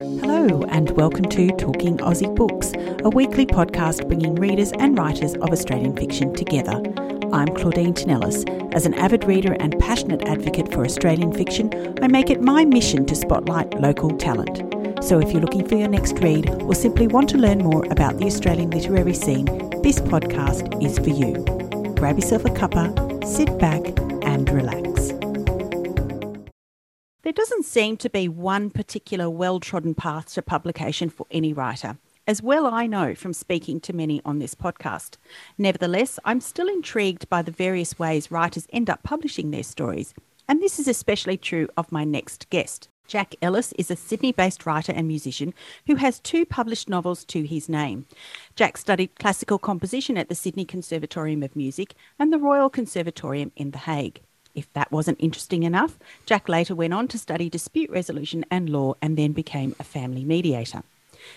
[0.00, 2.72] Hello, and welcome to Talking Aussie Books,
[3.04, 6.80] a weekly podcast bringing readers and writers of Australian fiction together.
[7.32, 8.44] I'm Claudine Tinellis.
[8.72, 13.06] As an avid reader and passionate advocate for Australian fiction, I make it my mission
[13.06, 14.58] to spotlight local talent.
[15.02, 18.18] So if you're looking for your next read or simply want to learn more about
[18.18, 19.46] the Australian literary scene,
[19.82, 21.44] this podcast is for you.
[21.96, 23.82] Grab yourself a cuppa, sit back,
[24.24, 24.87] and relax.
[27.28, 31.98] There doesn't seem to be one particular well trodden path to publication for any writer,
[32.26, 35.18] as well I know from speaking to many on this podcast.
[35.58, 40.14] Nevertheless, I'm still intrigued by the various ways writers end up publishing their stories,
[40.48, 42.88] and this is especially true of my next guest.
[43.06, 45.52] Jack Ellis is a Sydney based writer and musician
[45.86, 48.06] who has two published novels to his name.
[48.56, 53.72] Jack studied classical composition at the Sydney Conservatorium of Music and the Royal Conservatorium in
[53.72, 54.22] The Hague.
[54.58, 58.94] If that wasn't interesting enough, Jack later went on to study dispute resolution and law
[59.00, 60.82] and then became a family mediator.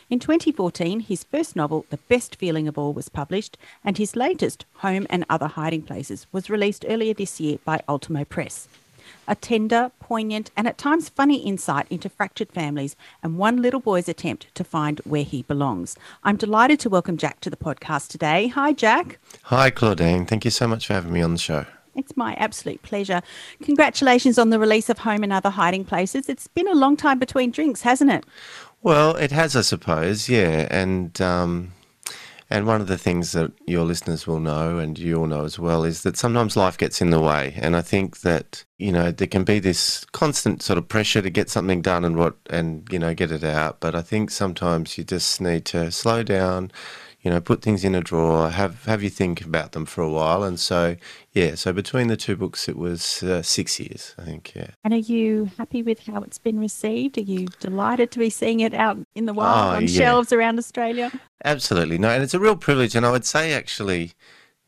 [0.09, 4.65] In 2014, his first novel, The Best Feeling of All, was published, and his latest,
[4.77, 8.67] Home and Other Hiding Places, was released earlier this year by Ultimo Press.
[9.27, 14.09] A tender, poignant, and at times funny insight into fractured families and one little boy's
[14.09, 15.95] attempt to find where he belongs.
[16.23, 18.47] I'm delighted to welcome Jack to the podcast today.
[18.47, 19.19] Hi, Jack.
[19.43, 20.25] Hi, Claudine.
[20.25, 21.67] Thank you so much for having me on the show.
[21.95, 23.21] It's my absolute pleasure.
[23.63, 26.29] Congratulations on the release of Home and Other Hiding Places.
[26.29, 28.25] It's been a long time between drinks, hasn't it?
[28.81, 30.67] Well, it has, I suppose, yeah.
[30.71, 31.73] And um,
[32.51, 35.57] and one of the things that your listeners will know, and you all know as
[35.57, 37.53] well, is that sometimes life gets in the way.
[37.55, 41.29] And I think that you know there can be this constant sort of pressure to
[41.29, 43.79] get something done and what and you know get it out.
[43.79, 46.71] But I think sometimes you just need to slow down
[47.21, 50.09] you know, put things in a drawer, have have you think about them for a
[50.09, 50.95] while, and so
[51.33, 54.53] yeah, so between the two books, it was uh, six years, I think.
[54.55, 54.71] Yeah.
[54.83, 57.17] And are you happy with how it's been received?
[57.17, 59.87] Are you delighted to be seeing it out in the wild Oh, on yeah.
[59.99, 61.11] shelves around Australia?
[61.45, 64.13] Absolutely no, and it's a real privilege, and I would say actually,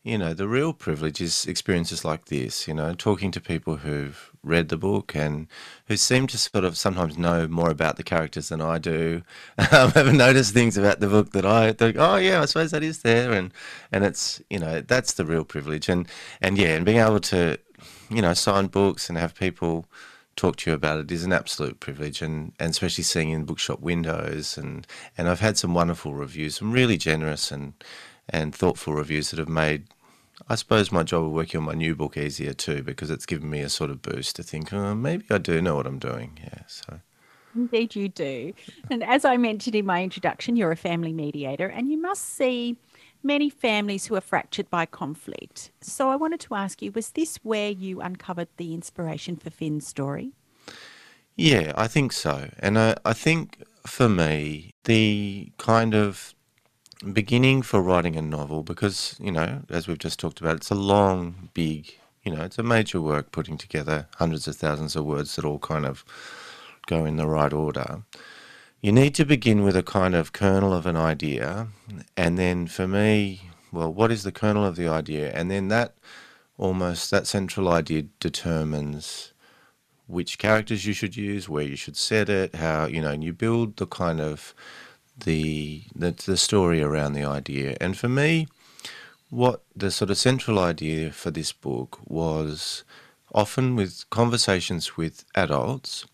[0.04, 2.68] you know, the real privilege is experiences like this.
[2.68, 5.46] You know, talking to people who've read the book and
[5.86, 9.22] who seem to sort of sometimes know more about the characters than I do.
[9.72, 12.82] Um, have noticed things about the book that I think, oh yeah, I suppose that
[12.82, 13.52] is there, and
[13.90, 16.06] and it's you know that's the real privilege, and
[16.40, 17.58] and yeah, and being able to,
[18.08, 19.86] you know, sign books and have people
[20.36, 22.22] talk to you about it is an absolute privilege.
[22.22, 24.58] And, and especially seeing in bookshop windows.
[24.58, 27.74] And, and I've had some wonderful reviews, some really generous and
[28.28, 29.84] and thoughtful reviews that have made
[30.48, 33.48] I suppose my job of working on my new book easier too because it's given
[33.48, 36.38] me a sort of boost to think, oh, maybe I do know what I'm doing.
[36.42, 36.62] Yeah.
[36.66, 37.00] So
[37.54, 38.52] Indeed, you do.
[38.90, 42.76] And as I mentioned in my introduction, you're a family mediator, and you must see
[43.22, 45.70] many families who are fractured by conflict.
[45.80, 49.86] So I wanted to ask you was this where you uncovered the inspiration for Finn's
[49.86, 50.32] story?
[51.36, 52.50] Yeah, I think so.
[52.58, 56.33] And I, I think for me, the kind of
[57.12, 60.74] beginning for writing a novel, because, you know, as we've just talked about, it's a
[60.74, 61.94] long, big,
[62.24, 65.58] you know, it's a major work putting together hundreds of thousands of words that all
[65.58, 66.04] kind of
[66.86, 68.02] go in the right order.
[68.80, 71.68] You need to begin with a kind of kernel of an idea.
[72.16, 75.32] And then for me, well, what is the kernel of the idea?
[75.32, 75.94] And then that
[76.58, 79.32] almost, that central idea determines
[80.06, 83.32] which characters you should use, where you should set it, how you know, and you
[83.32, 84.54] build the kind of
[85.16, 87.76] the the, the story around the idea.
[87.80, 88.48] And for me,
[89.30, 92.84] what the sort of central idea for this book was
[93.34, 96.06] often with conversations with adults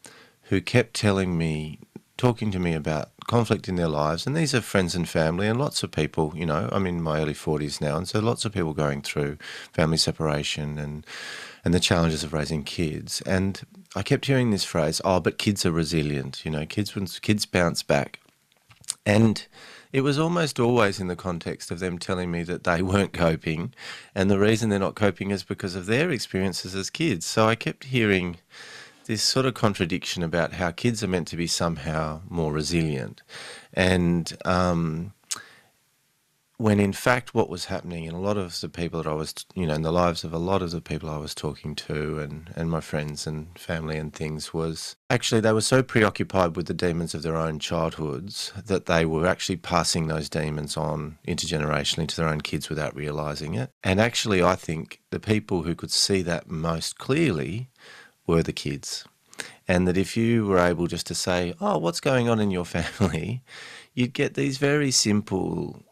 [0.44, 1.78] who kept telling me,
[2.16, 5.58] talking to me about conflict in their lives, and these are friends and family, and
[5.58, 8.52] lots of people, you know, I'm in my early 40s now, and so lots of
[8.52, 9.38] people going through
[9.72, 11.06] family separation and
[11.62, 13.20] and the challenges of raising kids.
[13.22, 13.60] And
[13.94, 17.82] I kept hearing this phrase, "Oh, but kids are resilient." You know, kids kids bounce
[17.82, 18.19] back,
[19.06, 19.46] and
[19.92, 23.74] it was almost always in the context of them telling me that they weren't coping,
[24.14, 27.26] and the reason they're not coping is because of their experiences as kids.
[27.26, 28.36] So I kept hearing
[29.06, 33.22] this sort of contradiction about how kids are meant to be somehow more resilient,
[33.74, 35.12] and um,
[36.60, 39.34] when in fact what was happening in a lot of the people that I was,
[39.54, 42.18] you know, in the lives of a lot of the people I was talking to
[42.18, 46.66] and, and my friends and family and things was actually they were so preoccupied with
[46.66, 52.06] the demons of their own childhoods that they were actually passing those demons on intergenerationally
[52.08, 53.70] to their own kids without realizing it.
[53.82, 57.70] And actually, I think the people who could see that most clearly
[58.26, 59.06] were the kids.
[59.66, 62.64] And that if you were able just to say, oh, what's going on in your
[62.76, 63.42] family,
[63.94, 65.82] you'd get these very simple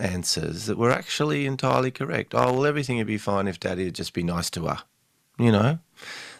[0.00, 2.34] answers that were actually entirely correct.
[2.34, 4.78] Oh, well, everything would be fine if daddy would just be nice to her.
[5.38, 5.78] You know,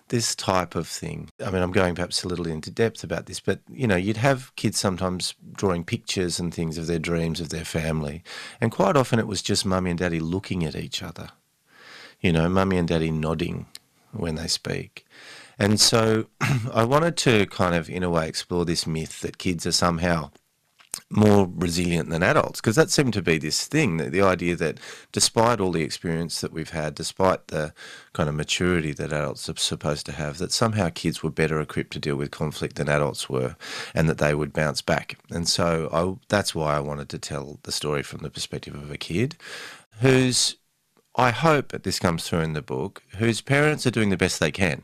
[0.09, 1.31] this type of thing.
[1.45, 4.17] I mean, I'm going perhaps a little into depth about this, but you know, you'd
[4.17, 8.23] have kids sometimes drawing pictures and things of their dreams of their family,
[8.61, 11.31] and quite often it was just mummy and daddy looking at each other.
[12.21, 13.67] You know, mummy and daddy nodding
[14.13, 15.07] when they speak.
[15.59, 16.27] And so
[16.73, 20.31] I wanted to kind of, in a way, explore this myth that kids are somehow
[21.11, 24.79] more resilient than adults because that seemed to be this thing the, the idea that
[25.11, 27.73] despite all the experience that we've had despite the
[28.13, 31.93] kind of maturity that adults are supposed to have that somehow kids were better equipped
[31.93, 33.57] to deal with conflict than adults were
[33.95, 35.19] and that they would bounce back.
[35.31, 38.91] And so I, that's why I wanted to tell the story from the perspective of
[38.91, 39.37] a kid
[40.01, 40.57] whose
[41.15, 44.41] I hope that this comes through in the book whose parents are doing the best
[44.41, 44.83] they can.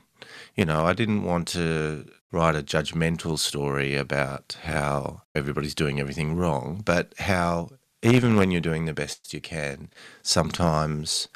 [0.57, 6.37] You know, I didn't want to write a judgmental story about how everybody's doing everything
[6.37, 7.71] wrong, but how
[8.03, 9.89] even when you're doing the best you can,
[10.23, 11.29] sometimes,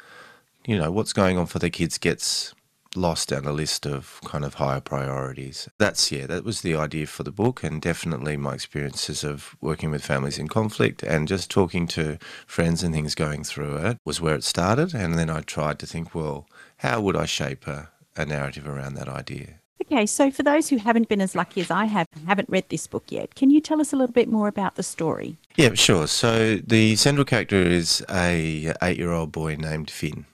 [0.67, 2.53] you know, what's going on for the kids gets
[2.95, 5.69] lost down a list of kind of higher priorities.
[5.77, 9.91] That's, yeah, that was the idea for the book, and definitely my experiences of working
[9.91, 14.19] with families in conflict and just talking to friends and things going through it was
[14.19, 14.93] where it started.
[14.93, 16.47] And then I tried to think, well,
[16.77, 19.58] how would I shape a, a narrative around that idea?
[19.85, 22.85] Okay, so for those who haven't been as lucky as I have, haven't read this
[22.85, 25.37] book yet, can you tell us a little bit more about the story?
[25.55, 26.07] Yeah, sure.
[26.07, 30.25] So the central character is a eight-year-old boy named Finn,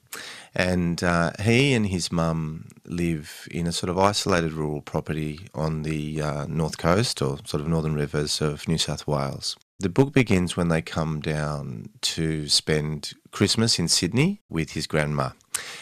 [0.55, 5.83] and uh, he and his mum live in a sort of isolated rural property on
[5.83, 9.55] the uh, north coast or sort of northern rivers of New South Wales.
[9.79, 15.31] The book begins when they come down to spend Christmas in Sydney with his grandma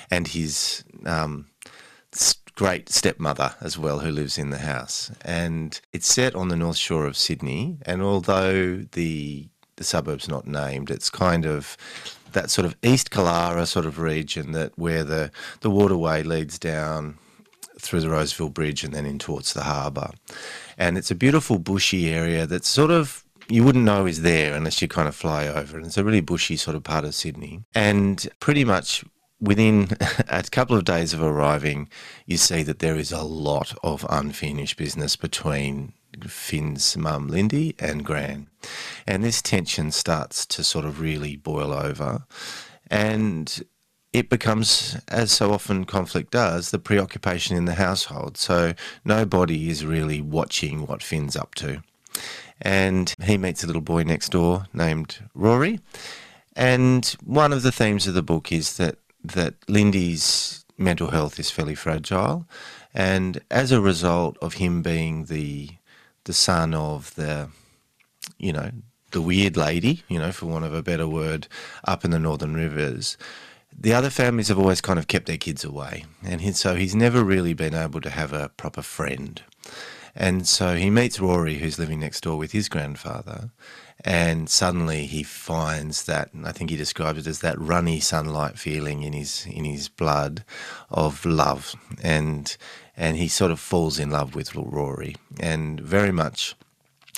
[0.09, 1.47] and his um,
[2.55, 5.11] great stepmother as well who lives in the house.
[5.23, 7.77] And it's set on the north shore of Sydney.
[7.85, 11.75] And although the the suburb's not named, it's kind of
[12.33, 17.17] that sort of East Killara sort of region that where the, the waterway leads down
[17.79, 20.11] through the Roseville Bridge and then in towards the harbour.
[20.77, 24.81] And it's a beautiful bushy area that's sort of you wouldn't know is there unless
[24.81, 25.77] you kind of fly over.
[25.77, 27.63] And it's a really bushy sort of part of Sydney.
[27.75, 29.03] And pretty much
[29.43, 29.89] within
[30.29, 31.89] a couple of days of arriving,
[32.25, 35.93] you see that there is a lot of unfinished business between
[36.25, 38.47] Finn's mum, Lindy, and Gran.
[39.05, 42.25] And this tension starts to sort of really boil over.
[42.89, 43.63] And
[44.13, 48.37] it becomes, as so often conflict does, the preoccupation in the household.
[48.37, 48.73] So
[49.03, 51.81] nobody is really watching what Finn's up to.
[52.61, 55.79] And he meets a little boy next door named Rory.
[56.55, 61.51] And one of the themes of the book is that that Lindy's mental health is
[61.51, 62.47] fairly fragile,
[62.93, 65.69] and as a result of him being the
[66.25, 67.49] the son of the,
[68.37, 68.71] you know,
[69.11, 71.47] the weird lady, you know, for want of a better word,
[71.83, 73.17] up in the Northern Rivers,
[73.77, 76.95] the other families have always kind of kept their kids away, and he, so he's
[76.95, 79.41] never really been able to have a proper friend.
[80.15, 83.49] And so he meets Rory, who's living next door with his grandfather,
[84.01, 89.03] and suddenly he finds that I think he describes it as that runny sunlight feeling
[89.03, 90.43] in his in his blood
[90.89, 91.75] of love.
[92.01, 92.55] And
[92.97, 95.15] and he sort of falls in love with Rory.
[95.39, 96.55] And very much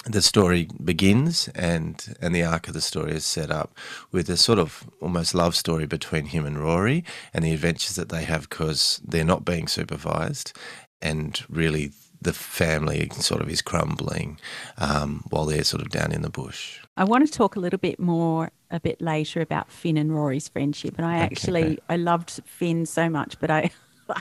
[0.05, 3.75] the story begins and and the arc of the story is set up
[4.11, 8.09] with a sort of almost love story between him and Rory and the adventures that
[8.09, 10.53] they have because they're not being supervised
[11.01, 11.91] and really
[12.25, 14.37] the family sort of is crumbling
[14.79, 16.79] um, while they're sort of down in the bush.
[16.97, 20.49] I want to talk a little bit more a bit later about Finn and Rory's
[20.49, 21.23] friendship, and I okay.
[21.23, 23.71] actually I loved Finn so much, but I.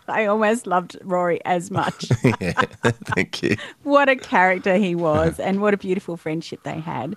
[0.08, 2.06] I almost loved Rory as much.
[2.40, 2.52] yeah,
[3.14, 3.58] thank you.
[3.82, 7.16] what a character he was, and what a beautiful friendship they had.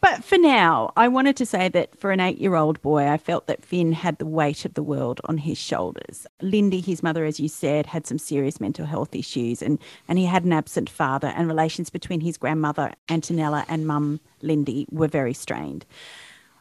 [0.00, 3.16] But for now, I wanted to say that for an eight year old boy, I
[3.16, 6.26] felt that Finn had the weight of the world on his shoulders.
[6.40, 10.24] Lindy, his mother, as you said, had some serious mental health issues, and, and he
[10.24, 15.34] had an absent father, and relations between his grandmother, Antonella, and mum, Lindy, were very
[15.34, 15.84] strained.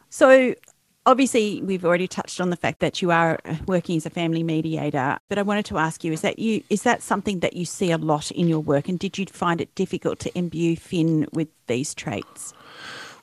[0.09, 0.55] So,
[1.05, 5.19] obviously, we've already touched on the fact that you are working as a family mediator,
[5.29, 7.91] but I wanted to ask you is that, you, is that something that you see
[7.91, 11.49] a lot in your work, and did you find it difficult to imbue Finn with
[11.67, 12.53] these traits?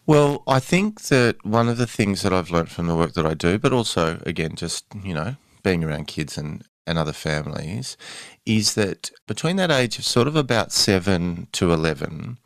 [0.07, 3.25] Well, I think that one of the things that I've learned from the work that
[3.25, 7.97] I do, but also, again, just, you know, being around kids and, and other families,
[8.45, 12.39] is that between that age of sort of about 7 to 11,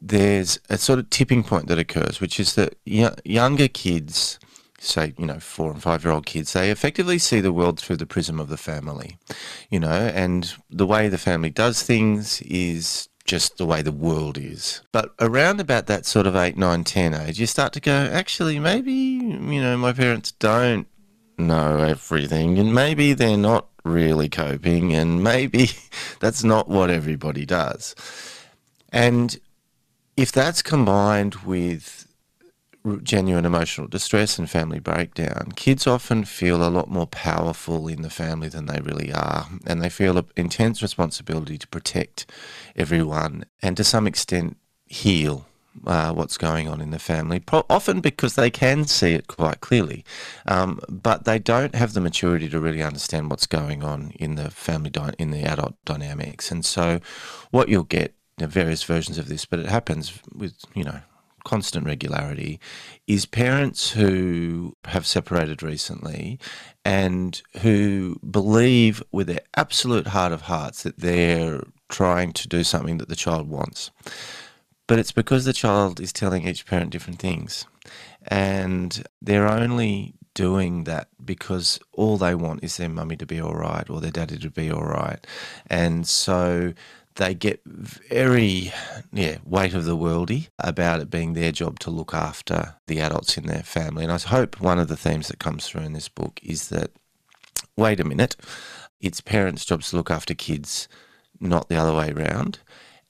[0.00, 4.38] there's a sort of tipping point that occurs, which is that younger kids,
[4.78, 7.96] say, you know, four and five year old kids, they effectively see the world through
[7.96, 9.18] the prism of the family,
[9.70, 14.38] you know, and the way the family does things is just the way the world
[14.38, 14.80] is.
[14.90, 18.58] But around about that sort of 8, 9, 10 age, you start to go, actually,
[18.58, 20.88] maybe, you know, my parents don't
[21.36, 25.70] know everything, and maybe they're not really coping, and maybe
[26.20, 27.94] that's not what everybody does.
[28.90, 29.38] And
[30.16, 32.07] if that's combined with
[32.96, 38.10] genuine emotional distress and family breakdown, kids often feel a lot more powerful in the
[38.10, 39.46] family than they really are.
[39.66, 42.26] And they feel an intense responsibility to protect
[42.74, 45.46] everyone and to some extent heal
[45.86, 50.04] uh, what's going on in the family, often because they can see it quite clearly,
[50.46, 54.50] um, but they don't have the maturity to really understand what's going on in the
[54.50, 56.50] family, in the adult dynamics.
[56.50, 57.00] And so,
[57.50, 61.00] what you'll get, various versions of this, but it happens with, you know,
[61.44, 62.60] constant regularity
[63.06, 66.38] is parents who have separated recently
[66.84, 72.98] and who believe with their absolute heart of hearts that they're trying to do something
[72.98, 73.90] that the child wants.
[74.86, 77.66] But it's because the child is telling each parent different things.
[78.26, 83.54] And they're only doing that because all they want is their mummy to be all
[83.54, 85.26] right or their daddy to be all right.
[85.68, 86.74] And so
[87.18, 88.72] they get very
[89.12, 93.36] yeah weight of the worldy about it being their job to look after the adults
[93.36, 94.02] in their family.
[94.02, 96.90] And i hope one of the themes that comes through in this book is that
[97.76, 98.34] wait a minute
[99.00, 100.88] it's parents jobs to look after kids
[101.40, 102.58] not the other way around.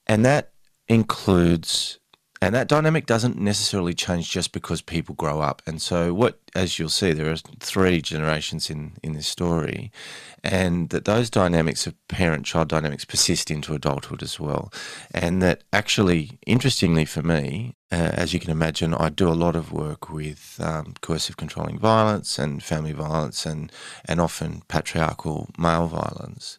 [0.07, 0.51] And that
[0.87, 1.99] includes
[2.41, 5.61] and that dynamic doesn't necessarily change just because people grow up.
[5.67, 9.91] And so, what, as you'll see, there are three generations in, in this story,
[10.41, 14.71] and that those dynamics of parent child dynamics persist into adulthood as well.
[15.13, 19.57] And that actually, interestingly for me, uh, as you can imagine, I do a lot
[19.57, 23.69] of work with um, coercive controlling violence and family violence and,
[24.05, 26.57] and often patriarchal male violence.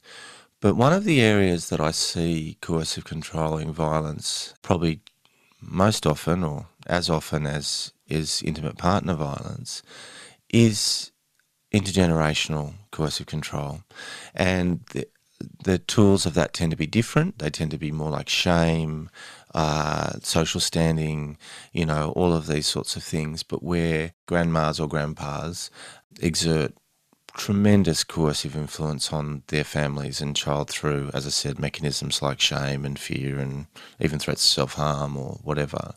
[0.61, 5.01] But one of the areas that I see coercive controlling violence probably
[5.61, 9.83] most often or as often as is intimate partner violence
[10.49, 11.12] is
[11.73, 13.83] intergenerational coercive control.
[14.35, 15.07] And the,
[15.64, 17.38] the tools of that tend to be different.
[17.38, 19.11] They tend to be more like shame,
[19.55, 21.38] uh, social standing,
[21.73, 25.71] you know, all of these sorts of things, but where grandmas or grandpas
[26.21, 26.75] exert
[27.41, 32.85] tremendous coercive influence on their families and child through, as I said, mechanisms like shame
[32.85, 33.65] and fear and
[33.99, 35.95] even threats of self harm or whatever.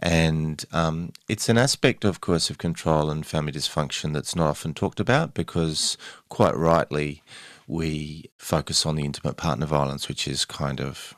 [0.00, 4.98] And um, it's an aspect of coercive control and family dysfunction that's not often talked
[4.98, 5.98] about because,
[6.30, 7.22] quite rightly,
[7.66, 11.14] we focus on the intimate partner violence, which is kind of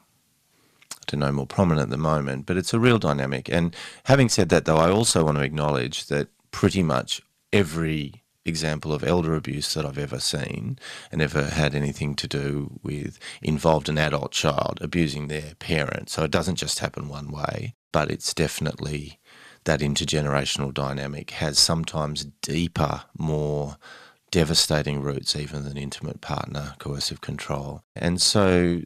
[0.97, 3.49] I don't know, more prominent at the moment, but it's a real dynamic.
[3.49, 7.23] And having said that, though, I also want to acknowledge that pretty much
[7.53, 10.79] every example of elder abuse that I've ever seen
[11.13, 16.11] and ever had anything to do with involved an adult child abusing their parent.
[16.11, 19.19] So it doesn't just happen one way, but it's definitely
[19.65, 23.77] that intergenerational dynamic has sometimes deeper, more
[24.31, 27.83] devastating roots even than intimate partner coercive control.
[27.95, 28.81] And so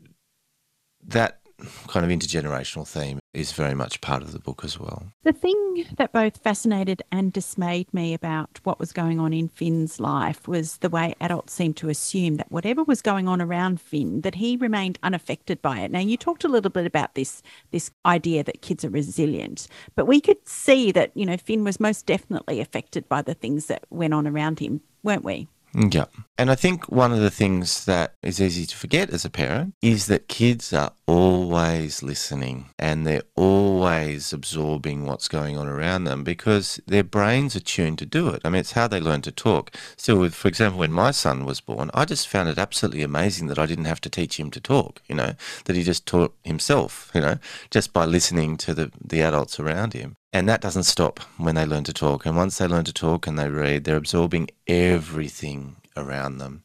[1.07, 1.41] that
[1.89, 5.07] kind of intergenerational theme is very much part of the book as well.
[5.23, 9.99] The thing that both fascinated and dismayed me about what was going on in Finn's
[9.99, 14.21] life was the way adults seemed to assume that whatever was going on around Finn,
[14.23, 15.91] that he remained unaffected by it.
[15.91, 20.07] Now, you talked a little bit about this this idea that kids are resilient, but
[20.07, 23.85] we could see that you know Finn was most definitely affected by the things that
[23.91, 25.49] went on around him, weren't we?
[25.75, 26.07] Yeah.
[26.39, 29.75] And I think one of the things that is easy to forget as a parent
[29.83, 36.23] is that kids are always listening and they're always absorbing what's going on around them
[36.25, 38.43] because their brains are tuned to do it.
[38.45, 39.75] I mean, it's how they learn to talk.
[39.97, 43.49] So, with, for example, when my son was born, I just found it absolutely amazing
[43.49, 46.35] that I didn't have to teach him to talk, you know, that he just taught
[46.45, 47.39] himself, you know,
[47.71, 50.17] just by listening to the, the adults around him.
[50.35, 52.27] And that doesn't stop when they learn to talk.
[52.27, 56.63] And once they learn to talk and they read, they're absorbing everything around them.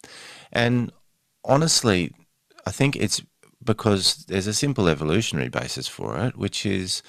[0.51, 0.91] And
[1.45, 2.11] honestly,
[2.65, 3.21] I think it's
[3.63, 7.03] because there's a simple evolutionary basis for it, which is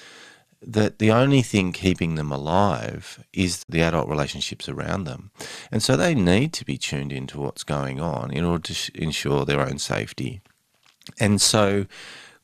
[0.61, 5.31] that the only thing keeping them alive is the adult relationships around them.
[5.71, 9.45] And so they need to be tuned into what's going on in order to ensure
[9.45, 10.41] their own safety.
[11.19, 11.87] And so,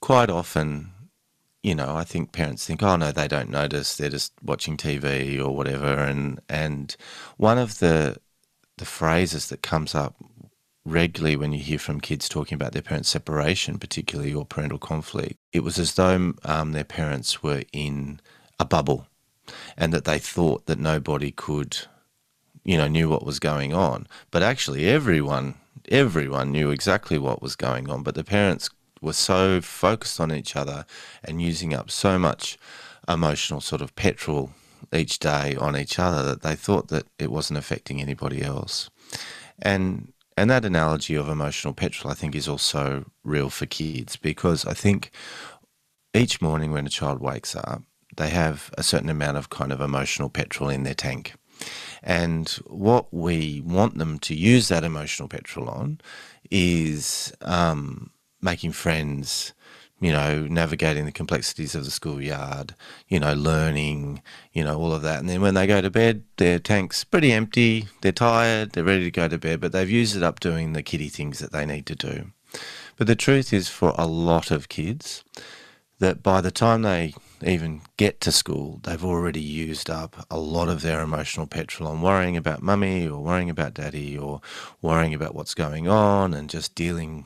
[0.02, 0.94] quite often,
[1.68, 3.98] you know, I think parents think, oh no, they don't notice.
[3.98, 5.94] They're just watching TV or whatever.
[5.96, 6.96] And and
[7.36, 8.16] one of the
[8.78, 10.16] the phrases that comes up
[10.86, 15.36] regularly when you hear from kids talking about their parents' separation, particularly or parental conflict,
[15.52, 18.22] it was as though um, their parents were in
[18.62, 19.06] a bubble,
[19.76, 21.80] and that they thought that nobody could,
[22.64, 24.08] you know, knew what was going on.
[24.32, 25.56] But actually, everyone
[25.90, 28.04] everyone knew exactly what was going on.
[28.04, 28.70] But the parents
[29.01, 30.86] were so focused on each other
[31.24, 32.58] and using up so much
[33.08, 34.51] emotional sort of petrol
[34.94, 38.89] each day on each other that they thought that it wasn't affecting anybody else.
[39.60, 44.66] And and that analogy of emotional petrol, I think, is also real for kids because
[44.66, 45.10] I think
[46.13, 47.82] each morning when a child wakes up,
[48.16, 51.34] they have a certain amount of kind of emotional petrol in their tank.
[52.04, 56.01] And what we want them to use that emotional petrol on
[56.51, 59.53] is um, making friends,
[60.00, 62.75] you know, navigating the complexities of the schoolyard,
[63.08, 64.22] you know, learning,
[64.53, 65.20] you know, all of that.
[65.20, 69.06] And then when they go to bed, their tank's pretty empty, they're tired, they're ready
[69.06, 71.65] to go to bed, but they've used it up doing the kiddie things that they
[71.65, 72.32] need to do.
[72.98, 75.24] But the truth is, for a lot of kids,
[76.00, 77.13] that by the time they
[77.44, 82.01] even get to school, they've already used up a lot of their emotional petrol on
[82.01, 84.41] worrying about mummy or worrying about daddy or
[84.82, 87.25] worrying about what's going on and just dealing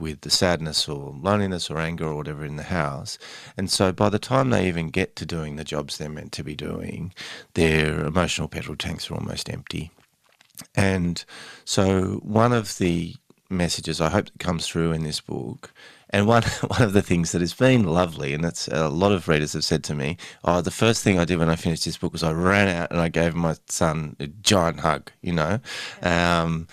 [0.00, 3.18] with the sadness or loneliness or anger or whatever in the house.
[3.56, 6.44] And so by the time they even get to doing the jobs they're meant to
[6.44, 7.12] be doing,
[7.54, 9.90] their emotional petrol tanks are almost empty.
[10.74, 11.24] And
[11.64, 13.14] so one of the
[13.48, 15.72] messages I hope that comes through in this book
[16.10, 19.28] and one one of the things that has been lovely, and that's a lot of
[19.28, 21.96] readers have said to me, oh, the first thing I did when I finished this
[21.96, 25.60] book was I ran out and I gave my son a giant hug, you know.
[26.02, 26.68] Um,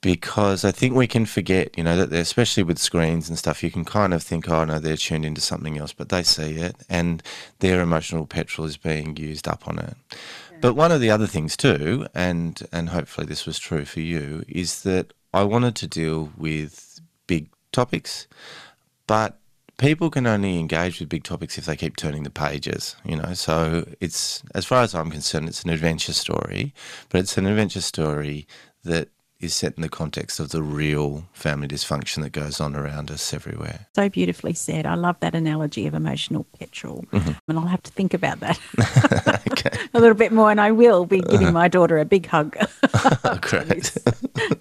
[0.00, 3.70] because I think we can forget, you know, that especially with screens and stuff, you
[3.70, 6.76] can kind of think, oh no, they're tuned into something else, but they see it,
[6.88, 7.22] and
[7.58, 9.96] their emotional petrol is being used up on it.
[10.10, 10.58] Yeah.
[10.60, 14.44] But one of the other things too, and and hopefully this was true for you,
[14.48, 18.28] is that I wanted to deal with big topics.
[19.06, 19.38] But
[19.78, 23.32] people can only engage with big topics if they keep turning the pages, you know.
[23.34, 26.74] So it's, as far as I'm concerned, it's an adventure story,
[27.08, 28.46] but it's an adventure story
[28.84, 29.08] that
[29.40, 33.32] is set in the context of the real family dysfunction that goes on around us
[33.32, 33.86] everywhere.
[33.94, 34.84] So beautifully said.
[34.84, 37.04] I love that analogy of emotional petrol.
[37.12, 37.32] Mm-hmm.
[37.46, 38.58] And I'll have to think about that
[39.94, 40.50] a little bit more.
[40.50, 42.56] And I will be giving my daughter a big hug
[43.24, 43.98] after, this,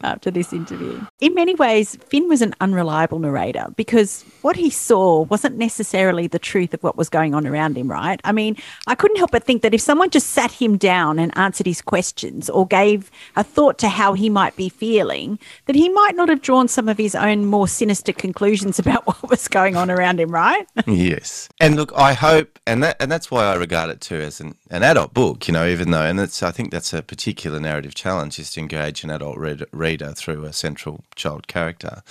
[0.02, 1.04] after this interview.
[1.22, 6.40] In many ways, Finn was an unreliable narrator because what he saw wasn't necessarily the
[6.40, 8.22] truth of what was going on around him, right?
[8.24, 8.56] I mean,
[8.86, 11.82] I couldn't help but think that if someone just sat him down and answered his
[11.82, 16.30] questions or gave a thought to how he might be feeling, that he might not
[16.30, 20.20] have drawn some of his own more sinister conclusions about what was going on around
[20.20, 20.68] him, right?
[20.88, 21.50] yes.
[21.60, 24.56] And look, I hope, and that, and that's why I regard it too as an,
[24.70, 27.96] an adult book, you know, even though, and it's, I think that's a particular narrative
[27.96, 32.04] challenge is to engage an adult read, reader through a central child character.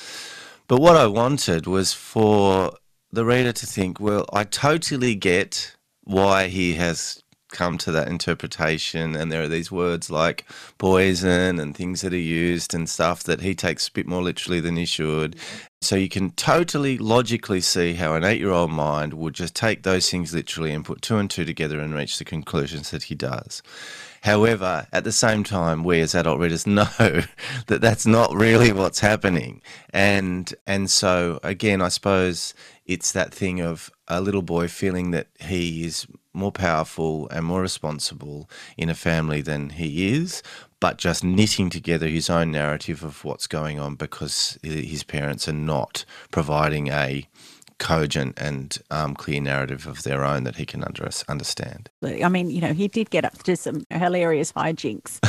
[0.69, 2.73] But what I wanted was for
[3.13, 7.23] the reader to think, well, I totally get why he has
[7.57, 10.45] come to that interpretation and there are these words like
[10.77, 14.61] poison and things that are used and stuff that he takes a bit more literally
[14.61, 15.37] than he should.
[15.81, 20.35] So you can totally logically see how an eight-year-old mind would just take those things
[20.35, 23.63] literally and put two and two together and reach the conclusions that he does.
[24.23, 26.85] However, at the same time, we as adult readers know
[27.69, 32.53] that that's not really what's happening, and and so again, I suppose
[32.87, 37.61] it's that thing of a little boy feeling that he is more powerful and more
[37.63, 40.43] responsible in a family than he is,
[40.81, 45.53] but just knitting together his own narrative of what's going on because his parents are
[45.53, 47.27] not providing a
[47.79, 51.91] cogent and um, clear narrative of their own that he can under- understand.
[52.03, 55.21] I mean, you know, he did get up to some hilarious hijinks.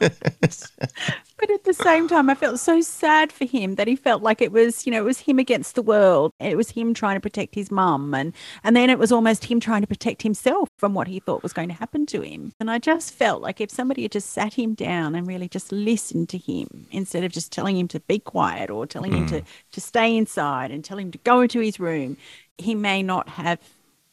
[1.38, 4.40] but at the same time, I felt so sad for him that he felt like
[4.40, 6.32] it was, you know, it was him against the world.
[6.40, 8.32] It was him trying to protect his mum, and
[8.64, 11.52] and then it was almost him trying to protect himself from what he thought was
[11.52, 12.52] going to happen to him.
[12.58, 15.72] And I just felt like if somebody had just sat him down and really just
[15.72, 19.16] listened to him instead of just telling him to be quiet or telling mm.
[19.18, 22.16] him to to stay inside and telling him to go into his room,
[22.58, 23.58] he may not have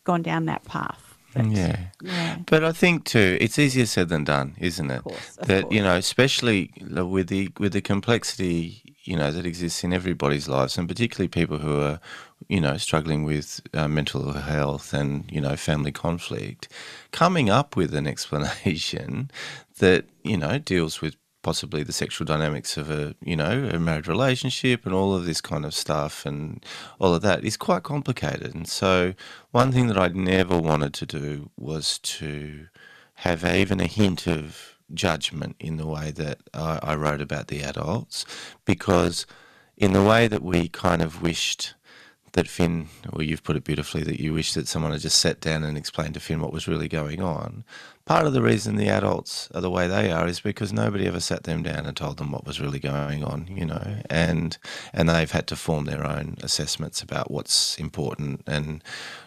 [0.04, 1.13] gone down that path.
[1.36, 1.78] Yeah.
[2.02, 2.38] yeah.
[2.46, 4.98] But I think too, it's easier said than done, isn't it?
[4.98, 5.76] Of course, of that course.
[5.76, 10.78] you know, especially with the with the complexity you know that exists in everybody's lives,
[10.78, 12.00] and particularly people who are
[12.48, 16.70] you know struggling with uh, mental health and you know family conflict,
[17.12, 19.30] coming up with an explanation
[19.80, 24.08] that you know deals with possibly the sexual dynamics of a you know a married
[24.08, 26.66] relationship and all of this kind of stuff and
[27.00, 29.14] all of that is quite complicated and so
[29.52, 32.68] one thing that I never wanted to do was to
[33.16, 37.62] have even a hint of judgment in the way that I, I wrote about the
[37.62, 38.26] adults
[38.66, 39.26] because
[39.78, 41.74] in the way that we kind of wished
[42.34, 45.40] that Finn, well, you've put it beautifully, that you wish that someone had just sat
[45.40, 47.64] down and explained to Finn what was really going on.
[48.06, 51.22] Part of the reason the adults are the way they are is because nobody ever
[51.22, 54.58] sat them down and told them what was really going on, you know, and
[54.92, 58.84] and they've had to form their own assessments about what's important and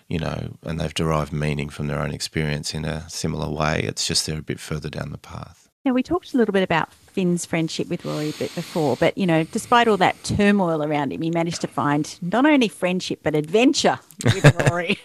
[0.08, 3.80] you know, and they've derived meaning from their own experience in a similar way.
[3.82, 5.66] It's just they're a bit further down the path.
[5.86, 9.16] Now, we talked a little bit about Finn's friendship with Rory a bit before, but,
[9.16, 13.20] you know, despite all that turmoil around him, he managed to find not only friendship,
[13.22, 14.98] but adventure with Rory.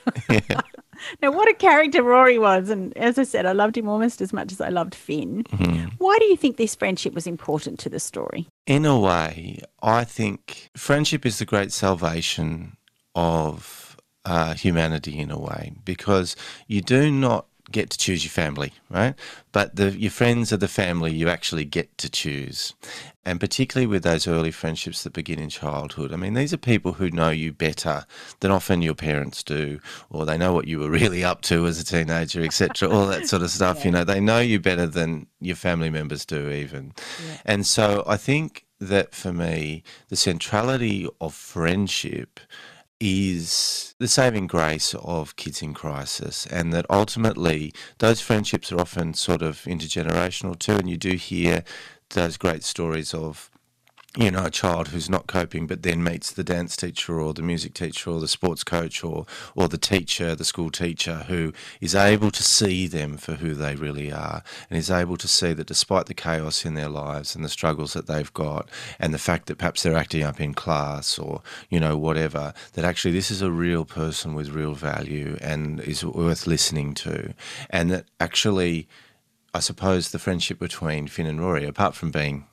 [1.22, 2.70] Now, what a character Rory was.
[2.70, 5.44] And as I said, I loved him almost as much as I loved Finn.
[5.44, 5.90] Mm-hmm.
[5.98, 8.48] Why do you think this friendship was important to the story?
[8.66, 12.78] In a way, I think friendship is the great salvation
[13.16, 16.36] of uh, humanity in a way because
[16.68, 19.16] you do not get to choose your family, right?
[19.52, 22.74] But the, your friends are the family you actually get to choose.
[23.26, 26.12] And particularly with those early friendships that begin in childhood.
[26.12, 28.06] I mean, these are people who know you better
[28.40, 29.80] than often your parents do,
[30.10, 33.28] or they know what you were really up to as a teenager, etc., all that
[33.28, 33.80] sort of stuff.
[33.80, 33.86] Yeah.
[33.86, 36.94] You know, they know you better than your family members do, even.
[37.26, 37.38] Yeah.
[37.46, 42.40] And so I think that for me, the centrality of friendship
[43.02, 49.14] is the saving grace of kids in crisis, and that ultimately those friendships are often
[49.14, 50.76] sort of intergenerational too.
[50.76, 51.64] And you do hear
[52.12, 53.50] those great stories of
[54.18, 57.42] you know, a child who's not coping but then meets the dance teacher or the
[57.42, 61.96] music teacher or the sports coach or, or the teacher, the school teacher, who is
[61.96, 65.68] able to see them for who they really are and is able to see that
[65.68, 68.68] despite the chaos in their lives and the struggles that they've got
[69.00, 72.84] and the fact that perhaps they're acting up in class or, you know, whatever, that
[72.84, 77.34] actually this is a real person with real value and is worth listening to.
[77.70, 78.90] And that actually,
[79.54, 82.48] I suppose the friendship between Finn and Rory, apart from being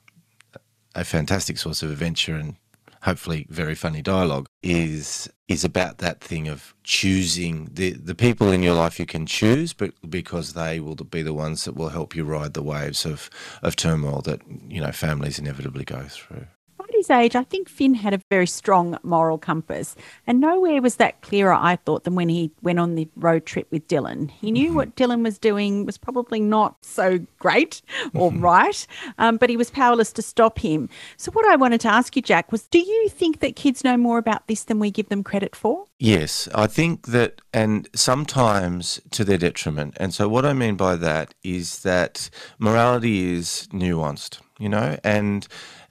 [0.95, 2.57] a fantastic source of adventure and
[3.03, 8.63] hopefully very funny dialogue is is about that thing of choosing the the people in
[8.63, 12.17] your life you can choose but because they will be the ones that will help
[12.17, 13.31] you ride the waves of
[13.63, 16.47] of turmoil that you know families inevitably go through
[16.95, 19.97] his age, I think Finn had a very strong moral compass.
[20.27, 23.67] And nowhere was that clearer, I thought, than when he went on the road trip
[23.71, 24.31] with Dylan.
[24.31, 27.83] He knew what Dylan was doing was probably not so great
[28.15, 28.87] or right,
[29.19, 30.89] um, but he was powerless to stop him.
[31.17, 33.97] So, what I wanted to ask you, Jack, was do you think that kids know
[33.97, 35.85] more about this than we give them credit for?
[35.99, 39.97] Yes, I think that, and sometimes to their detriment.
[39.99, 45.47] And so, what I mean by that is that morality is nuanced, you know, and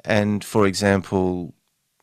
[0.08, 1.54] and for example,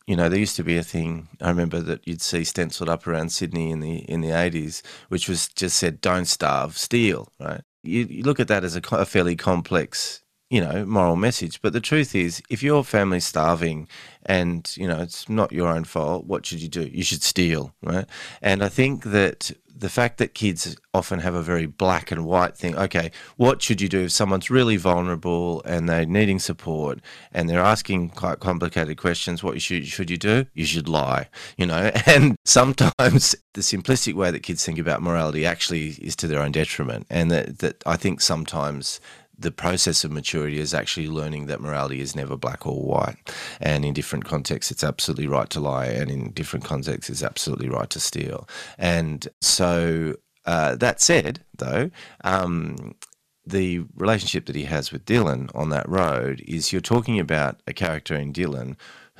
[0.07, 3.07] you know, there used to be a thing I remember that you'd see stenciled up
[3.07, 7.63] around Sydney in the in the eighties, which was just said, "Don't starve, steal." Right?
[7.83, 10.24] You, you look at that as a, a fairly complex
[10.55, 11.61] you know, moral message.
[11.61, 13.89] But the truth is, if your family's starving
[14.25, 16.85] and, you know, it's not your own fault, what should you do?
[16.85, 18.07] You should steal, right?
[18.41, 22.57] And I think that the fact that kids often have a very black and white
[22.57, 22.77] thing.
[22.77, 27.01] Okay, what should you do if someone's really vulnerable and they're needing support
[27.33, 29.43] and they're asking quite complicated questions?
[29.43, 30.47] What should should you do?
[30.55, 31.91] You should lie, you know.
[32.07, 36.53] And sometimes the simplistic way that kids think about morality actually is to their own
[36.53, 39.01] detriment, and that that I think sometimes
[39.45, 43.17] the process of maturity is actually learning that morality is never black or white.
[43.61, 45.87] And in different contexts, it's absolutely right to lie.
[45.87, 48.49] And in different contexts, it's absolutely right to steal.
[48.79, 51.91] And so, uh, that said, though,
[52.25, 52.95] um,
[53.47, 57.75] the relationship that he has with Dylan on that road is you're talking about a
[57.75, 58.77] character in Dylan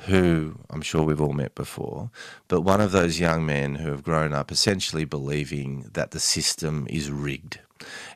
[0.07, 2.09] who I'm sure we've all met before,
[2.47, 6.85] but one of those young men who have grown up essentially believing that the system
[6.89, 7.59] is rigged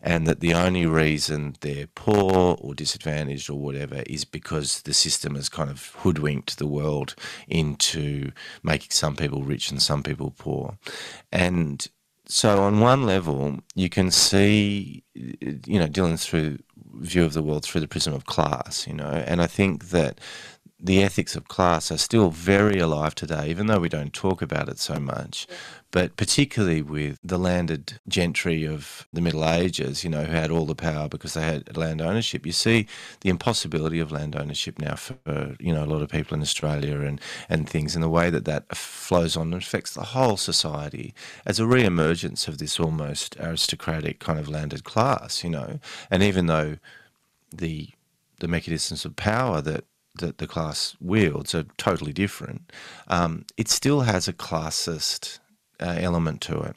[0.01, 5.35] and that the only reason they're poor or disadvantaged or whatever is because the system
[5.35, 7.15] has kind of hoodwinked the world
[7.47, 8.31] into
[8.63, 10.77] making some people rich and some people poor.
[11.31, 11.87] And
[12.31, 16.59] so, on one level, you can see, you know, Dylan's through
[16.93, 20.19] view of the world through the prism of class, you know, and I think that
[20.81, 24.69] the ethics of class are still very alive today, even though we don't talk about
[24.69, 25.45] it so much.
[25.49, 25.55] Yeah.
[25.91, 30.65] But particularly with the landed gentry of the Middle Ages, you know, who had all
[30.65, 32.87] the power because they had land ownership, you see
[33.21, 37.01] the impossibility of land ownership now for, you know, a lot of people in Australia
[37.01, 41.13] and, and things, and the way that that flows on and affects the whole society
[41.45, 45.79] as a re emergence of this almost aristocratic kind of landed class, you know.
[46.09, 46.77] And even though
[47.53, 47.89] the
[48.39, 49.83] the mechanisms of power that
[50.19, 52.71] that the class wields are totally different,
[53.07, 55.39] um, it still has a classist
[55.81, 56.75] uh, element to it.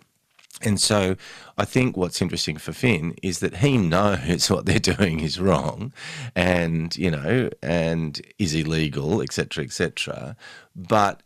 [0.64, 1.16] And so
[1.59, 5.92] I think what's interesting for Finn is that he knows what they're doing is wrong
[6.35, 10.37] and, you know, and is illegal, etc., etc.
[10.74, 11.22] But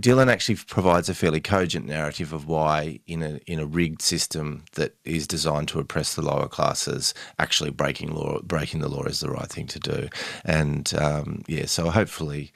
[0.00, 4.64] Dylan actually provides a fairly cogent narrative of why, in a in a rigged system
[4.72, 9.20] that is designed to oppress the lower classes, actually breaking law breaking the law is
[9.20, 10.08] the right thing to do.
[10.44, 12.52] And um, yeah, so hopefully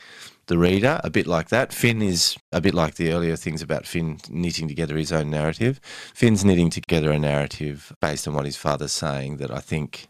[0.46, 1.72] the reader, a bit like that.
[1.72, 5.80] Finn is a bit like the earlier things about Finn knitting together his own narrative.
[6.14, 10.08] Finn's knitting together a narrative based on what his father's saying that I think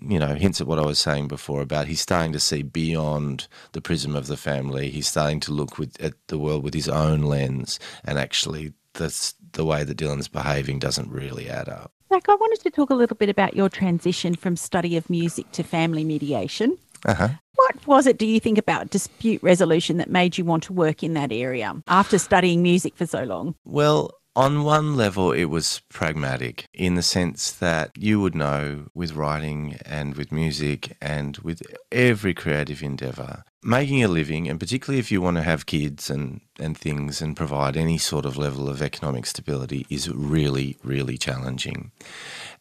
[0.00, 3.46] you know, hints at what I was saying before about he's starting to see beyond
[3.72, 4.90] the prism of the family.
[4.90, 9.32] He's starting to look with, at the world with his own lens, and actually, the
[9.52, 11.92] the way that Dylan's behaving doesn't really add up.
[12.10, 15.50] Jack, I wanted to talk a little bit about your transition from study of music
[15.52, 16.76] to family mediation.
[17.04, 17.28] Uh-huh.
[17.54, 21.02] What was it, do you think, about dispute resolution that made you want to work
[21.02, 23.54] in that area after studying music for so long?
[23.64, 29.12] Well, on one level, it was pragmatic in the sense that you would know with
[29.12, 35.12] writing and with music and with every creative endeavor, making a living, and particularly if
[35.12, 38.80] you want to have kids and, and things and provide any sort of level of
[38.80, 41.92] economic stability, is really, really challenging.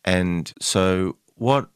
[0.04, 1.70] And so, what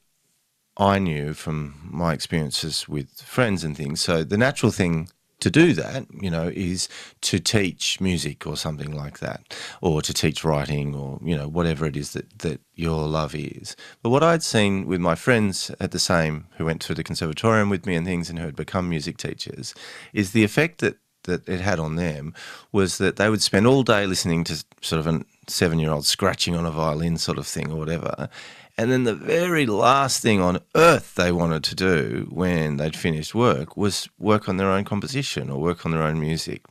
[0.77, 5.07] I knew from my experiences with friends and things, so the natural thing
[5.39, 6.87] to do that, you know, is
[7.21, 11.85] to teach music or something like that, or to teach writing or, you know, whatever
[11.85, 13.75] it is that, that your love is.
[14.01, 17.69] But what I'd seen with my friends at the same, who went to the conservatorium
[17.69, 19.73] with me and things and who had become music teachers,
[20.13, 22.33] is the effect that, that it had on them
[22.71, 26.05] was that they would spend all day listening to sort of a seven year old
[26.05, 28.29] scratching on a violin sort of thing or whatever.
[28.77, 33.33] And then the very last thing on earth they wanted to do when they'd finished
[33.33, 36.61] work was work on their own composition or work on their own music.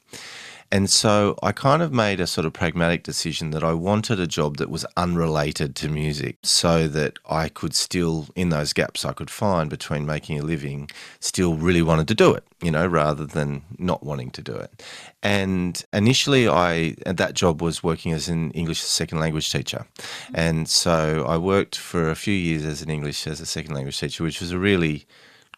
[0.75, 4.27] And so I kind of made a sort of pragmatic decision that I wanted a
[4.27, 9.13] job that was unrelated to music so that I could still, in those gaps I
[9.13, 13.25] could find between making a living, still really wanted to do it, you know, rather
[13.25, 14.83] than not wanting to do it.
[15.23, 19.87] And initially, I, that job was working as an English second language teacher.
[20.35, 24.01] And so I worked for a few years as an English as a second language
[24.01, 25.07] teacher, which was a really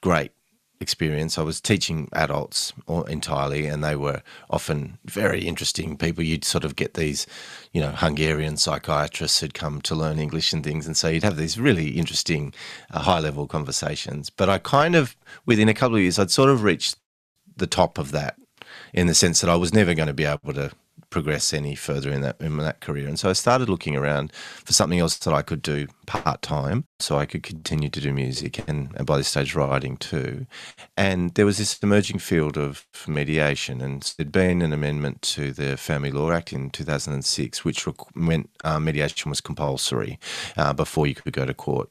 [0.03, 0.33] great
[0.81, 1.39] experience.
[1.39, 2.73] I was teaching adults
[3.09, 6.23] entirely, and they were often very interesting people.
[6.23, 7.27] You'd sort of get these,
[7.73, 11.37] you know, Hungarian psychiatrists who'd come to learn English and things, and so you'd have
[11.37, 12.53] these really interesting,
[12.91, 14.31] uh, high level conversations.
[14.31, 16.97] But I kind of, within a couple of years, I'd sort of reached
[17.57, 18.37] the top of that
[18.93, 20.71] in the sense that I was never going to be able to
[21.11, 23.09] progress any further in that in that career.
[23.09, 26.85] And so I started looking around for something else that I could do part time,
[26.99, 30.47] so I could continue to do music and, and by this stage writing too.
[30.97, 35.77] And there was this emerging field of mediation, and there'd been an amendment to the
[35.77, 40.19] Family Law Act in 2006, which meant uh, mediation was compulsory
[40.57, 41.91] uh, before you could go to court.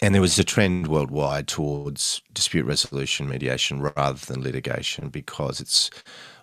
[0.00, 5.90] And there was a trend worldwide towards dispute resolution mediation rather than litigation because it's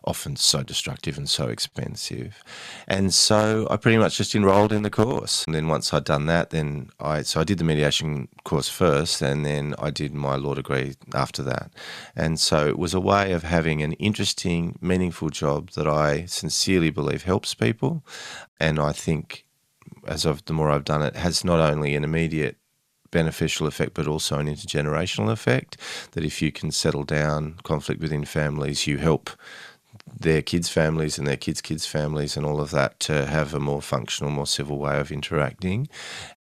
[0.09, 2.43] often so destructive and so expensive.
[2.87, 5.45] And so I pretty much just enrolled in the course.
[5.45, 9.21] And then once I'd done that, then I so I did the mediation course first
[9.21, 11.71] and then I did my law degree after that.
[12.15, 16.89] And so it was a way of having an interesting, meaningful job that I sincerely
[16.89, 18.03] believe helps people.
[18.59, 19.45] And I think
[20.07, 22.57] as of the more I've done it, has not only an immediate
[23.11, 25.77] beneficial effect, but also an intergenerational effect.
[26.11, 29.29] That if you can settle down conflict within families, you help
[30.17, 33.59] their kids' families and their kids' kids' families and all of that to have a
[33.59, 35.87] more functional, more civil way of interacting,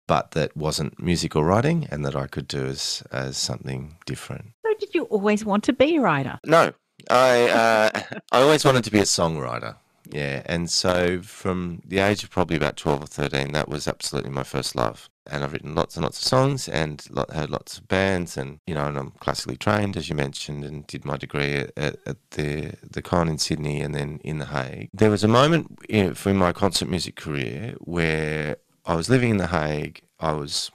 [0.07, 4.53] but that wasn't music or writing and that I could do as, as something different.
[4.65, 6.39] So, did you always want to be a writer?
[6.45, 6.73] No,
[7.11, 7.91] I, uh,
[8.33, 9.77] I always wanted to be a songwriter.
[10.11, 14.31] Yeah, and so from the age of probably about 12 or 13, that was absolutely
[14.31, 17.89] my first love and I've written lots and lots of songs and had lots of
[17.89, 21.55] bands and you know and I'm classically trained as you mentioned and did my degree
[21.55, 24.89] at, at, the the Con in Sydney and then in the Hague.
[24.93, 29.37] There was a moment in, for my concert music career where I was living in
[29.37, 30.03] the Hague.
[30.21, 30.71] I was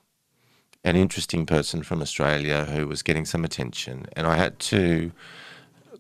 [0.84, 5.12] an interesting person from Australia who was getting some attention and I had to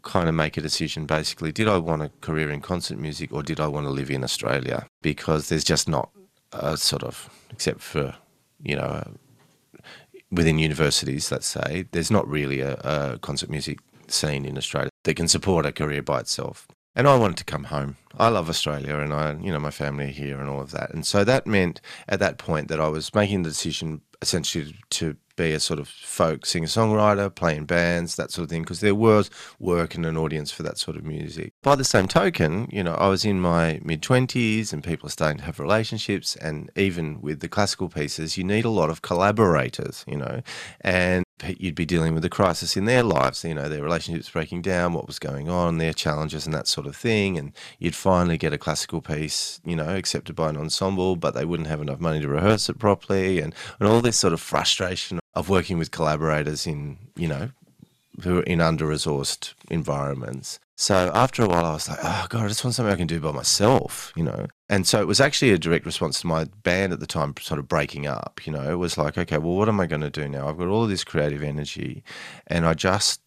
[0.01, 3.41] kind of make a decision basically did I want a career in concert music or
[3.41, 6.09] did I want to live in Australia because there's just not
[6.51, 8.15] a sort of except for
[8.63, 9.04] you know,
[10.32, 15.15] within universities, let's say, there's not really a, a concert music scene in Australia that
[15.15, 16.67] can support a career by itself.
[16.95, 17.97] And I wanted to come home.
[18.17, 20.93] I love Australia and I, you know, my family are here and all of that.
[20.93, 25.15] And so that meant at that point that I was making the decision essentially to
[25.36, 28.95] be a sort of folk singer songwriter, playing bands, that sort of thing, because there
[28.95, 31.53] was work and an audience for that sort of music.
[31.62, 35.12] By the same token, you know, I was in my mid 20s and people are
[35.12, 36.36] starting to have relationships.
[36.36, 40.41] And even with the classical pieces, you need a lot of collaborators, you know,
[40.81, 41.22] and
[41.58, 44.93] you'd be dealing with a crisis in their lives, you know, their relationships breaking down,
[44.93, 47.38] what was going on, their challenges, and that sort of thing.
[47.38, 51.45] And you'd finally get a classical piece, you know, accepted by an ensemble, but they
[51.45, 55.19] wouldn't have enough money to rehearse it properly, and, and all this sort of frustration
[55.34, 57.49] of working with collaborators in, you know,
[58.23, 60.60] who are in under resourced environments.
[60.75, 63.07] So after a while, I was like, oh, God, I just want something I can
[63.07, 64.47] do by myself, you know?
[64.69, 67.59] And so it was actually a direct response to my band at the time sort
[67.59, 68.71] of breaking up, you know?
[68.71, 70.47] It was like, okay, well, what am I going to do now?
[70.47, 72.03] I've got all of this creative energy
[72.47, 73.21] and I just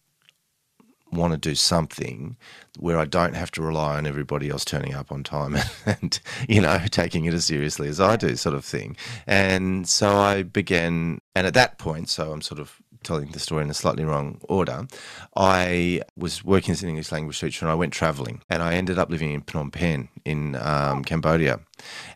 [1.11, 2.35] want to do something
[2.79, 5.69] where I don't have to rely on everybody else turning up on time and,
[6.01, 8.97] and, you know taking it as seriously as I do, sort of thing.
[9.25, 13.63] And so I began, and at that point, so I'm sort of telling the story
[13.63, 14.87] in a slightly wrong order.
[15.35, 18.97] I was working as an English language teacher and I went traveling and I ended
[18.97, 21.59] up living in Phnom Penh in um, Cambodia.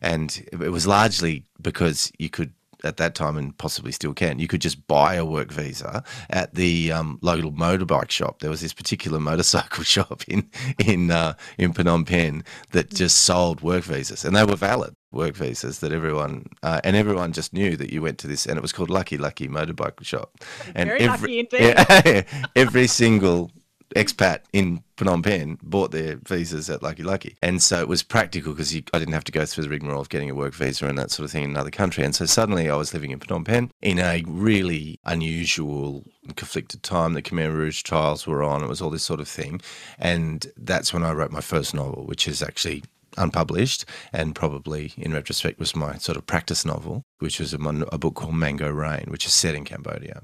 [0.02, 4.48] And it was largely because you could at that time and possibly still can, you
[4.48, 8.40] could just buy a work visa at the um, local motorbike shop.
[8.40, 10.50] There was this particular motorcycle shop in
[10.86, 15.36] in uh, in Phnom Penh that just sold work visas, and they were valid work
[15.36, 18.62] visas that everyone uh, and everyone just knew that you went to this, and it
[18.62, 20.38] was called Lucky Lucky Motorbike Shop,
[20.76, 22.24] and Very every yeah,
[22.56, 23.52] every single
[23.96, 27.36] expat in Phnom Penh bought their visas at Lucky Lucky.
[27.42, 30.10] And so it was practical because I didn't have to go through the rigmarole of
[30.10, 32.04] getting a work visa and that sort of thing in another country.
[32.04, 36.04] And so suddenly I was living in Phnom Penh in a really unusual,
[36.36, 37.14] conflicted time.
[37.14, 38.64] The Khmer Rouge trials were on.
[38.64, 39.62] It was all this sort of thing.
[39.98, 42.84] And that's when I wrote my first novel, which is actually
[43.18, 47.58] unpublished and probably in retrospect was my sort of practice novel, which was a,
[47.92, 50.24] a book called Mango Rain, which is set in Cambodia.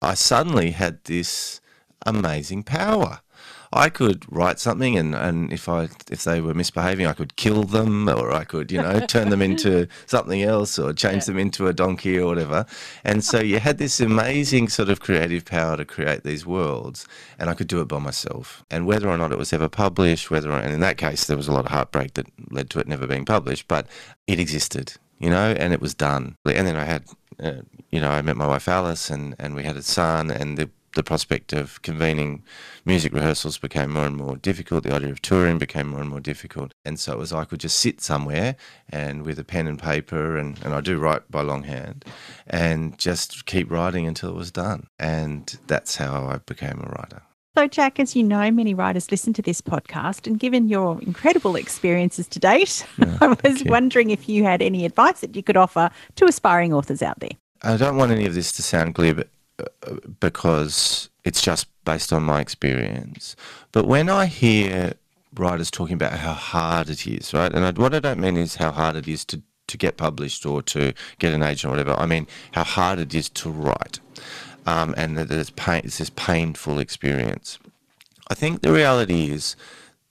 [0.00, 1.60] I suddenly had this
[2.06, 3.20] amazing power.
[3.72, 7.64] I could write something, and, and if I if they were misbehaving, I could kill
[7.64, 11.26] them, or I could you know turn them into something else, or change yeah.
[11.26, 12.66] them into a donkey or whatever.
[13.04, 17.06] And so you had this amazing sort of creative power to create these worlds,
[17.38, 18.64] and I could do it by myself.
[18.70, 21.36] And whether or not it was ever published, whether or, and in that case there
[21.36, 23.86] was a lot of heartbreak that led to it never being published, but
[24.26, 26.36] it existed, you know, and it was done.
[26.44, 27.04] And then I had
[27.40, 30.58] uh, you know, I met my wife Alice, and, and we had a son, and
[30.58, 32.42] the the prospect of convening
[32.84, 34.82] music rehearsals became more and more difficult.
[34.82, 36.72] The idea of touring became more and more difficult.
[36.84, 38.56] And so it was I could just sit somewhere
[38.90, 42.04] and with a pen and paper, and, and I do write by longhand,
[42.48, 44.88] and just keep writing until it was done.
[44.98, 47.22] And that's how I became a writer.
[47.56, 51.54] So, Jack, as you know, many writers listen to this podcast, and given your incredible
[51.54, 55.56] experiences to date, yeah, I was wondering if you had any advice that you could
[55.56, 57.36] offer to aspiring authors out there.
[57.62, 59.28] I don't want any of this to sound glib
[60.20, 63.36] because it's just based on my experience.
[63.72, 64.94] But when I hear
[65.34, 67.52] writers talking about how hard it is, right?
[67.52, 70.46] And I, what I don't mean is how hard it is to, to get published
[70.46, 71.92] or to get an agent or whatever.
[71.98, 74.00] I mean how hard it is to write.
[74.66, 77.58] Um, and that it's, pain, it's this painful experience.
[78.28, 79.56] I think the reality is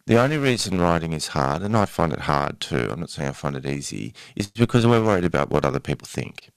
[0.07, 3.29] the only reason writing is hard, and I find it hard too, I'm not saying
[3.29, 6.49] I find it easy, is because we're worried about what other people think.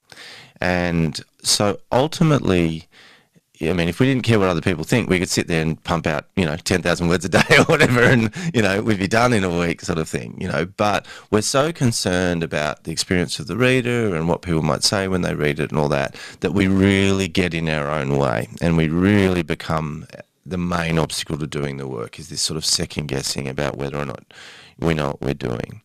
[0.60, 2.88] And so ultimately,
[3.62, 5.82] I mean, if we didn't care what other people think, we could sit there and
[5.84, 9.08] pump out, you know, 10,000 words a day or whatever, and, you know, we'd be
[9.08, 10.64] done in a week sort of thing, you know.
[10.64, 15.08] But we're so concerned about the experience of the reader and what people might say
[15.08, 18.48] when they read it and all that, that we really get in our own way
[18.62, 20.06] and we really become
[20.46, 23.98] the main obstacle to doing the work is this sort of second guessing about whether
[23.98, 24.24] or not
[24.78, 25.82] we know what we're doing.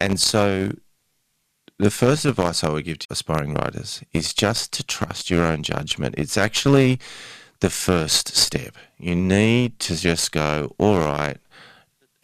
[0.00, 0.72] And so
[1.78, 5.62] the first advice I would give to aspiring writers is just to trust your own
[5.62, 6.14] judgment.
[6.16, 6.98] It's actually
[7.60, 8.76] the first step.
[8.98, 11.38] You need to just go, all right,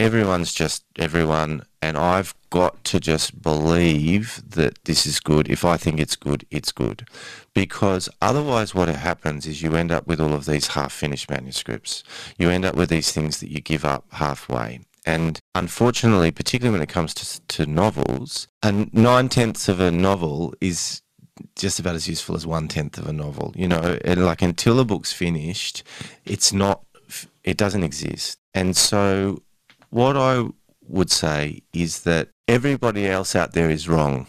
[0.00, 5.50] everyone's just everyone, and I've got to just believe that this is good.
[5.50, 7.06] If I think it's good, it's good.
[7.54, 12.02] Because otherwise, what happens is you end up with all of these half finished manuscripts.
[12.38, 14.80] You end up with these things that you give up halfway.
[15.04, 21.02] And unfortunately, particularly when it comes to, to novels, nine tenths of a novel is
[21.56, 23.52] just about as useful as one tenth of a novel.
[23.56, 25.82] You know, and like until a book's finished,
[26.24, 26.84] it's not,
[27.42, 28.38] it doesn't exist.
[28.54, 29.42] And so,
[29.90, 30.46] what I
[30.88, 34.26] would say is that everybody else out there is wrong.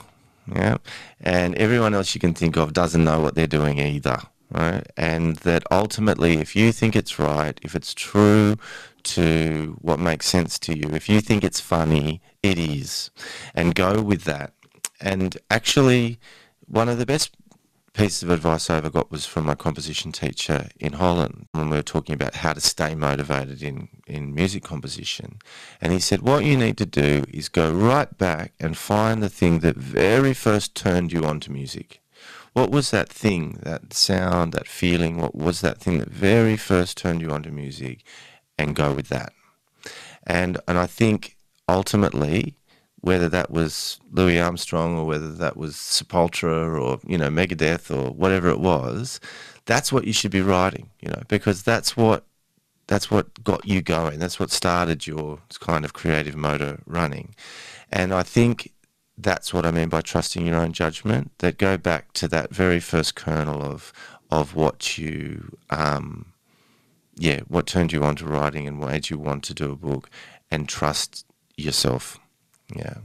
[0.54, 0.78] Yeah.
[1.22, 4.20] And everyone else you can think of doesn't know what they're doing either.
[4.54, 4.86] Right.
[4.96, 8.56] And that ultimately, if you think it's right, if it's true
[9.04, 10.90] to what makes sense to you.
[10.94, 13.12] If you think it's funny, it is.
[13.54, 14.54] And go with that.
[15.02, 16.20] And actually,
[16.66, 17.36] one of the best
[17.94, 21.78] pieces of advice I ever got was from my composition teacher in Holland when we
[21.78, 25.38] were talking about how to stay motivated in, in music composition.
[25.80, 29.30] And he said, What you need to do is go right back and find the
[29.30, 32.03] thing that very first turned you on to music.
[32.54, 35.18] What was that thing, that sound, that feeling?
[35.18, 38.04] What was that thing that very first turned you onto music?
[38.58, 39.34] And go with that.
[40.26, 41.36] And and I think
[41.68, 42.56] ultimately,
[43.02, 48.12] whether that was Louis Armstrong or whether that was Sepultura or you know Megadeth or
[48.12, 49.20] whatever it was,
[49.66, 50.92] that's what you should be writing.
[51.02, 52.26] You know, because that's what
[52.88, 54.20] that's what got you going.
[54.20, 57.36] That's what started your kind of creative motor running.
[57.92, 58.73] And I think
[59.18, 61.32] that's what I mean by trusting your own judgment.
[61.40, 63.94] That go back to that very first kernel of
[64.32, 66.34] of what you, um,
[67.16, 70.10] yeah, what turned you on to writing and made you want to do a book,
[70.50, 72.20] and trust yourself.
[72.76, 72.98] Yeah,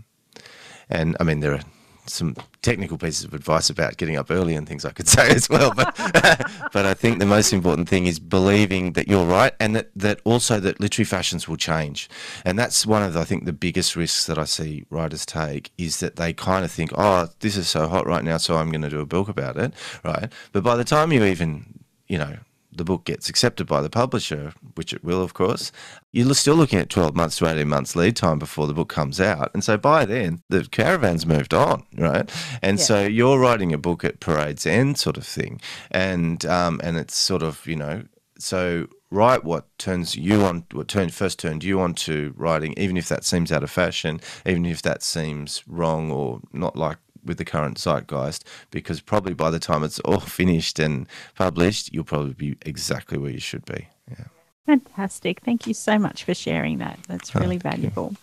[0.89, 1.65] and I mean there are
[2.11, 5.49] some technical pieces of advice about getting up early and things I could say as
[5.49, 5.73] well.
[5.75, 5.95] But
[6.73, 10.21] but I think the most important thing is believing that you're right and that, that
[10.25, 12.09] also that literary fashions will change.
[12.45, 15.71] And that's one of the, I think the biggest risks that I see writers take
[15.79, 18.71] is that they kind of think, oh, this is so hot right now, so I'm
[18.71, 19.73] going to do a book about it,
[20.05, 20.33] right?
[20.53, 21.79] But by the time you even
[22.09, 22.37] you know
[22.79, 25.70] the book gets accepted by the publisher, which it will, of course,
[26.12, 29.20] you're still looking at 12 months to 18 months lead time before the book comes
[29.20, 29.51] out.
[29.53, 32.31] And so by then, the caravan's moved on, right?
[32.62, 32.85] And yeah.
[32.85, 35.61] so you're writing a book at parade's end, sort of thing.
[35.91, 38.05] And, um, and it's sort of, you know,
[38.39, 42.97] so write what turns you on, what turned, first turned you on to writing, even
[42.97, 47.39] if that seems out of fashion, even if that seems wrong or not like with
[47.39, 52.35] the current zeitgeist because probably by the time it's all finished and published, you'll probably
[52.35, 53.89] be exactly where you should be.
[54.11, 54.25] Yeah.
[54.66, 55.41] Fantastic.
[55.41, 56.99] Thank you so much for sharing that.
[57.09, 58.16] That's oh, really oh, valuable.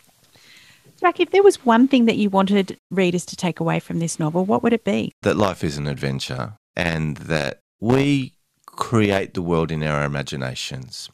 [0.99, 4.19] Jack, if there was one thing that you wanted readers to take away from this
[4.19, 5.11] novel, what would it be?
[5.23, 8.34] That life is an adventure and that we
[8.75, 11.09] create the world in our imaginations.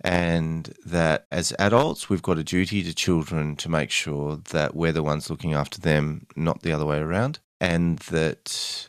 [0.00, 4.92] And that as adults, we've got a duty to children to make sure that we're
[4.92, 7.40] the ones looking after them, not the other way around.
[7.60, 8.88] And that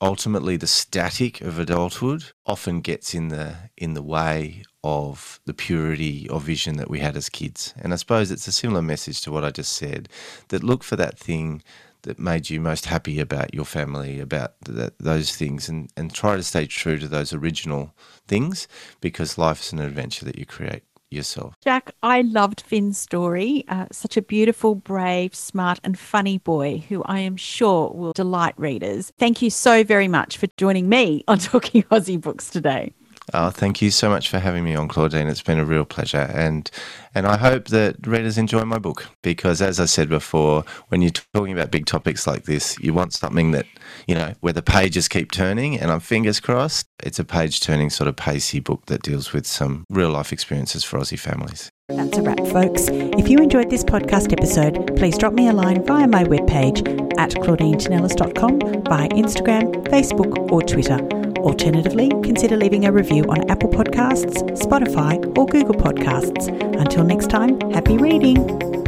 [0.00, 6.28] ultimately the static of adulthood often gets in the in the way of the purity
[6.28, 7.72] of vision that we had as kids.
[7.80, 10.10] And I suppose it's a similar message to what I just said
[10.48, 11.62] that look for that thing
[12.04, 14.54] that made you most happy about your family, about
[14.98, 17.94] those things, and, and try to stay true to those original
[18.26, 18.66] things
[19.00, 21.54] because life is an adventure that you create yourself.
[21.62, 23.64] Jack, I loved Finn's story.
[23.68, 28.54] Uh, such a beautiful, brave, smart, and funny boy who I am sure will delight
[28.56, 29.12] readers.
[29.18, 32.92] Thank you so very much for joining me on Talking Aussie Books today.
[33.32, 35.28] Oh, thank you so much for having me on, Claudine.
[35.28, 36.70] It's been a real pleasure, and
[37.14, 41.12] and I hope that readers enjoy my book because, as I said before, when you're
[41.32, 43.66] talking about big topics like this, you want something that
[44.06, 45.80] you know where the pages keep turning.
[45.80, 49.84] And I'm fingers crossed, it's a page-turning sort of pacey book that deals with some
[49.88, 51.70] real-life experiences for Aussie families.
[51.88, 52.88] That's a wrap, folks.
[52.90, 56.80] If you enjoyed this podcast episode, please drop me a line via my webpage
[57.18, 61.23] at claudinetinellis.com, via Instagram, Facebook, or Twitter.
[61.44, 66.48] Alternatively, consider leaving a review on Apple Podcasts, Spotify, or Google Podcasts.
[66.80, 68.83] Until next time, happy reading!